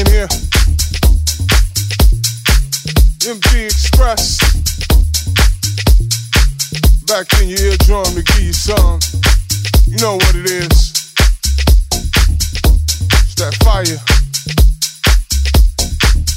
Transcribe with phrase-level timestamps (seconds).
[0.00, 0.28] In here.
[3.28, 4.40] MP Express.
[7.04, 9.00] Back in your eardrum to give you some.
[9.86, 10.92] You know what it is.
[13.12, 14.00] It's that fire.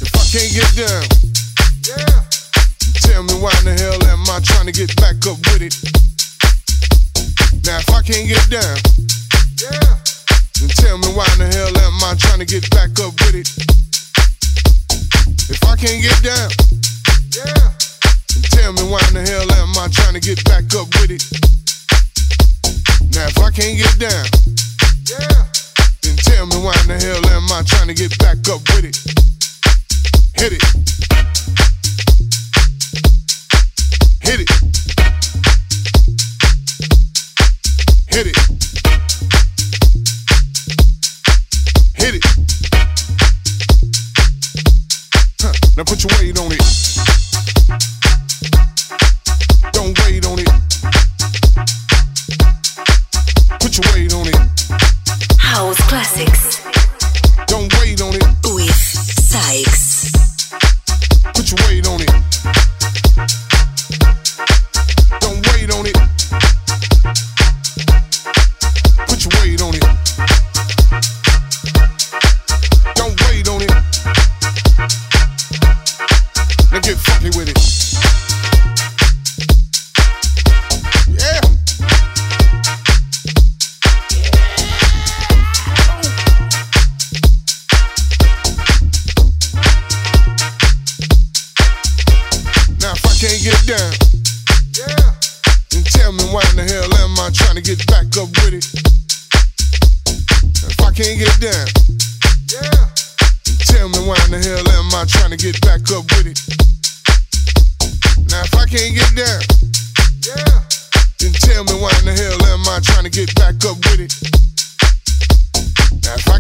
[0.02, 1.04] If I can't get down,
[1.88, 2.24] yeah.
[3.02, 5.76] Tell me why in the hell am I trying to get back up with it?
[7.66, 8.78] Now if I can't get down,
[9.62, 10.03] yeah.
[10.70, 13.50] Tell me why in the hell am I trying to get back up with it?
[15.50, 16.50] If I can't get down,
[17.36, 17.74] yeah.
[18.56, 21.24] Tell me why in the hell am I trying to get back up with it?
[23.12, 24.26] Now if I can't get down,
[25.12, 25.44] yeah.
[26.02, 28.86] Then tell me why in the hell am I trying to get back up with
[28.86, 28.96] it?
[30.36, 30.64] Hit it.
[34.22, 34.50] Hit it.
[38.08, 38.53] Hit it.
[45.94, 46.60] Put your weight on it.
[49.74, 50.50] Don't wait on it.
[53.60, 54.36] Put your weight on it.
[55.40, 56.63] House Classics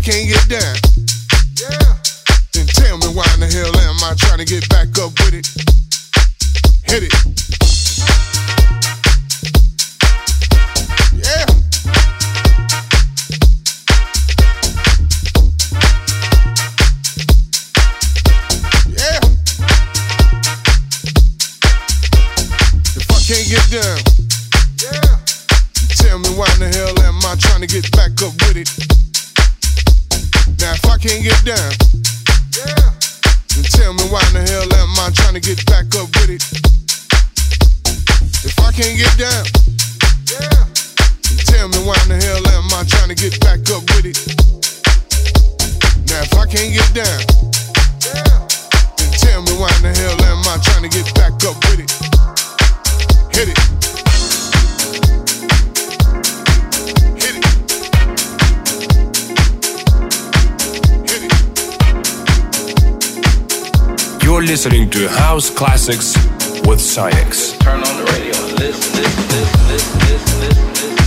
[0.03, 0.75] can't get down,
[1.63, 1.95] yeah,
[2.51, 4.67] then tell me why in the hell am I trying to get
[31.03, 31.71] can't get down,
[32.55, 32.95] yeah.
[33.51, 36.31] Then tell me why in the hell am I trying to get back up with
[36.31, 36.43] it?
[38.47, 39.43] If I can't get down,
[40.31, 40.63] yeah.
[41.27, 44.15] Then tell me why in the hell am I trying to get back up with
[44.15, 44.15] it?
[46.07, 47.32] Now if I can't get down,
[64.45, 66.15] listening to House Classics
[66.67, 67.57] with SAIX.
[67.59, 68.33] Turn on the radio.
[68.55, 71.02] Listen, listen, listen,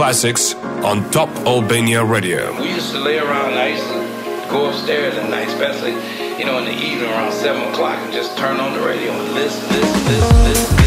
[0.00, 2.58] Classics on Top Albania Radio.
[2.58, 5.90] We used to lay around nights and go upstairs at night, especially,
[6.38, 9.34] you know, in the evening around 7 o'clock and just turn on the radio and
[9.34, 10.79] listen, listen, listen, listen,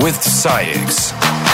[0.00, 1.45] with SAIX.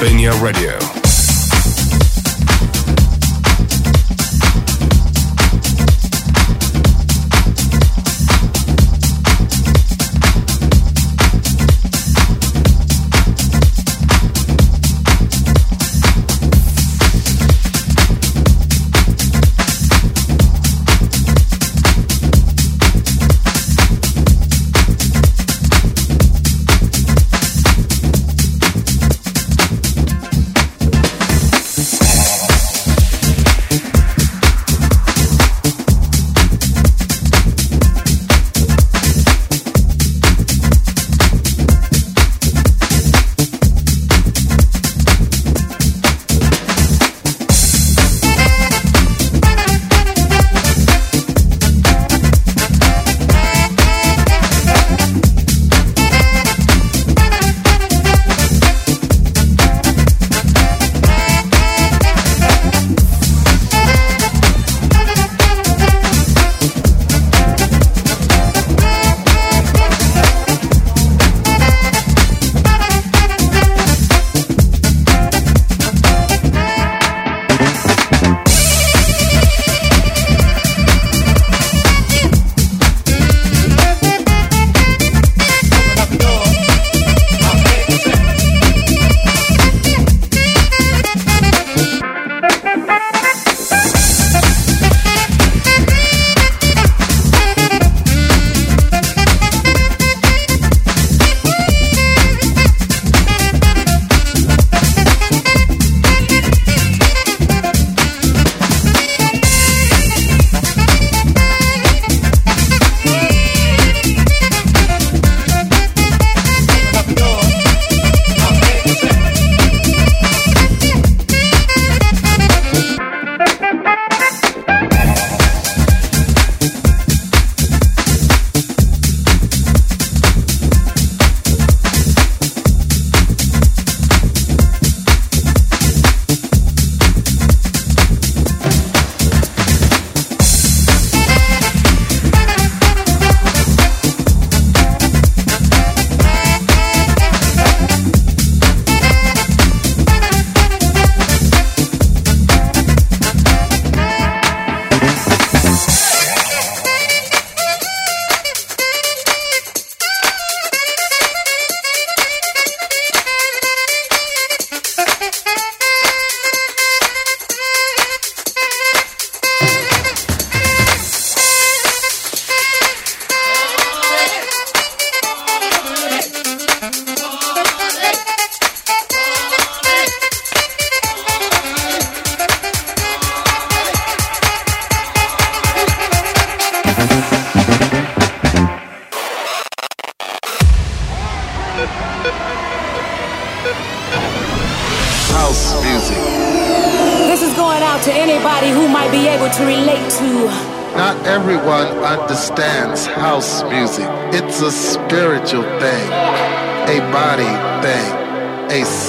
[0.00, 0.99] Albania Radio.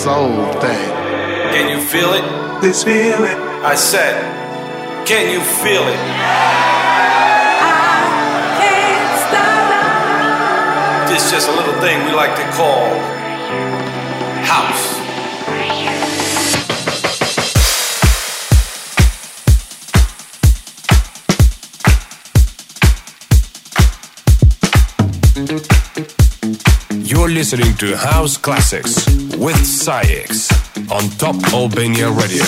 [0.01, 0.89] Soul thing.
[1.53, 2.25] Can you feel it?
[2.59, 3.37] This feeling.
[3.63, 4.15] I said,
[5.05, 5.99] can you feel it?
[7.21, 7.67] I
[8.61, 9.21] can't
[11.07, 12.97] This is just a little thing we like to call
[14.53, 14.85] house.
[27.07, 30.51] You're listening to House Classics with SAIX
[30.91, 32.45] on Top Albania Radio.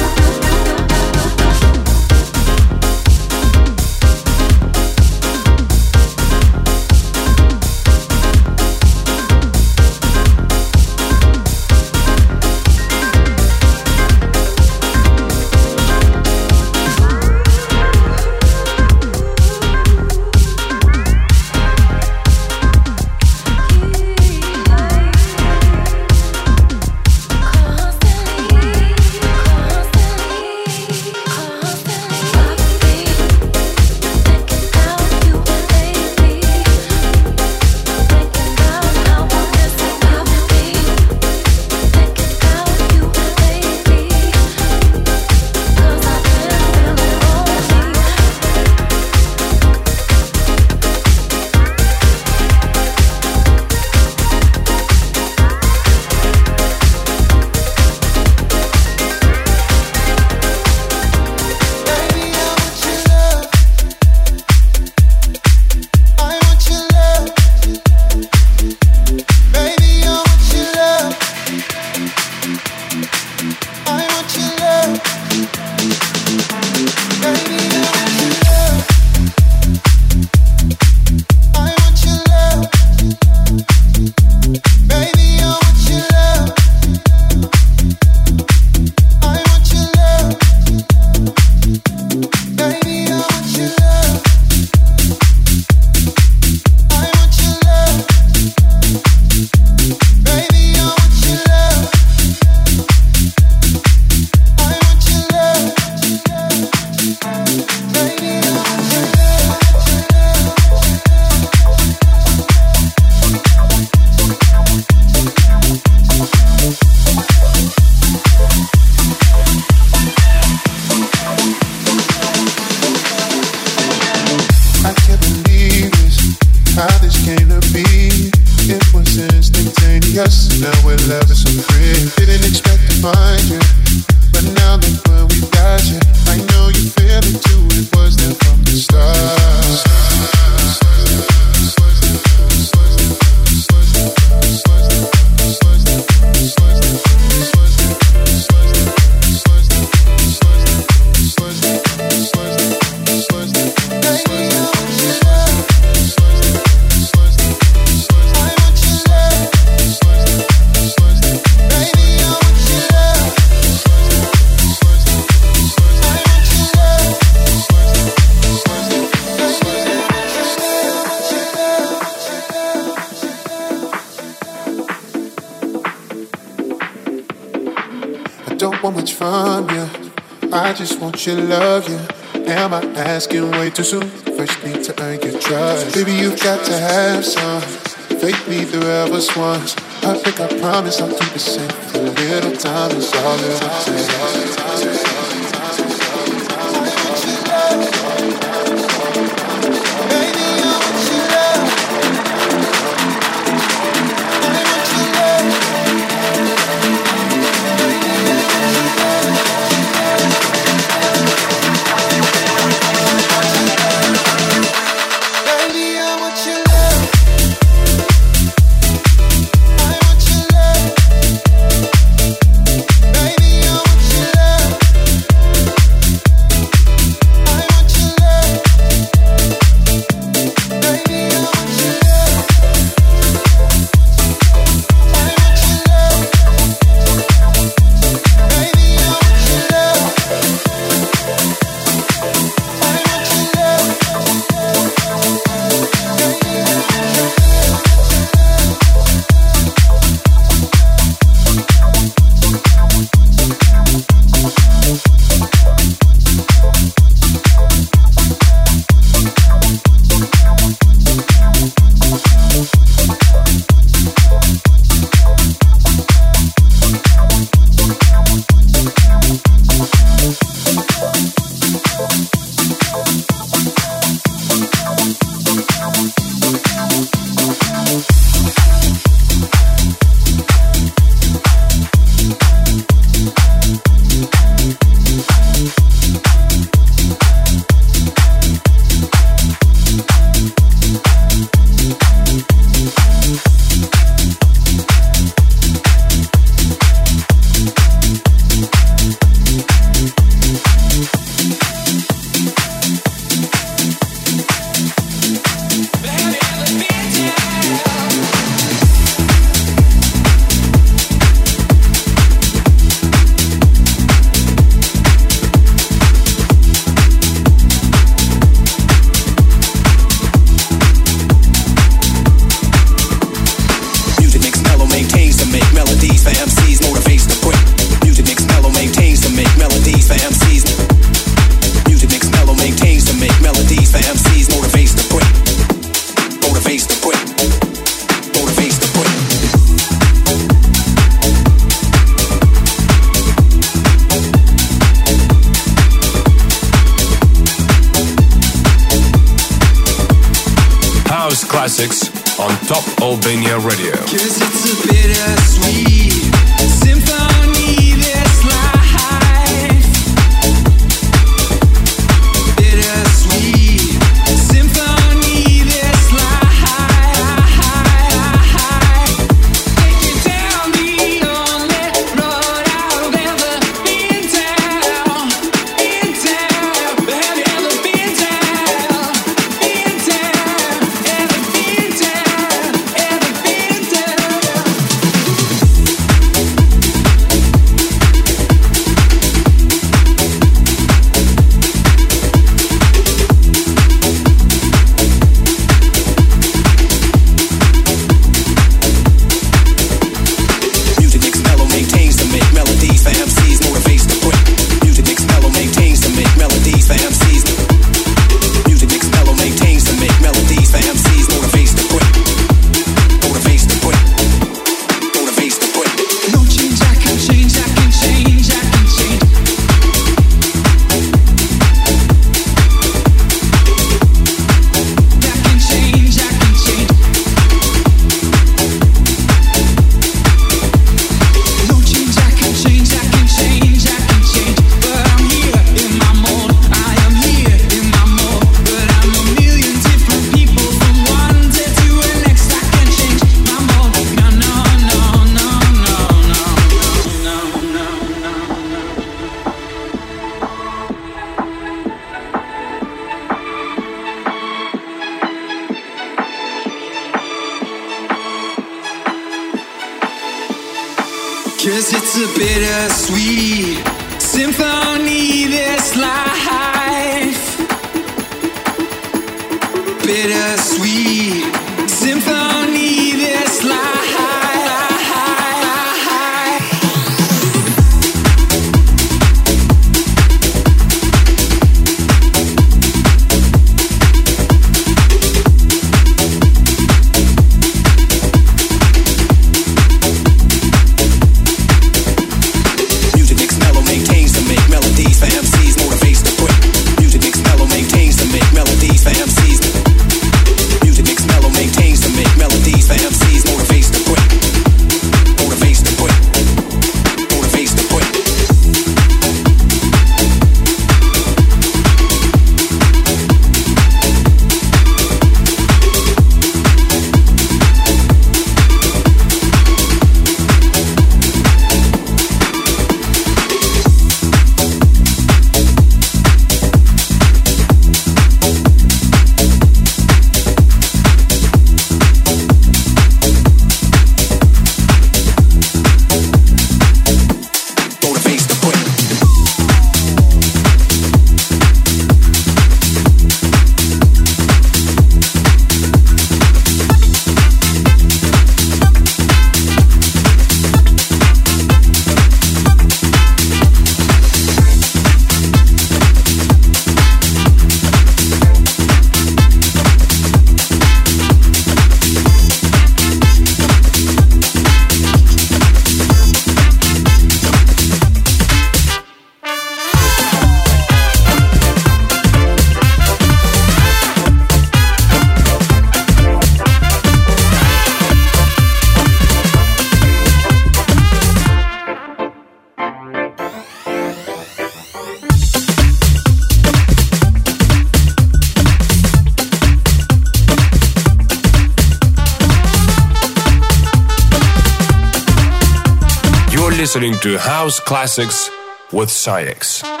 [597.21, 598.49] To House Classics
[598.91, 600.00] with SAIX.